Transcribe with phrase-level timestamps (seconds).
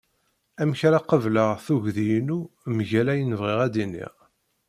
[0.61, 2.39] Amek ara qabeleɣ tugdi-inu
[2.77, 4.13] mgal ayen bɣiɣ ad d-iniɣ?